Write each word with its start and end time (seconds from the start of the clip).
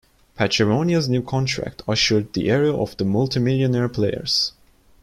Patrimonio's 0.33 1.07
new 1.07 1.21
contract 1.21 1.83
ushered 1.87 2.33
the 2.33 2.49
era 2.49 2.75
of 2.75 2.97
the 2.97 3.05
multi-millionaire 3.05 3.87
players. 3.87 4.51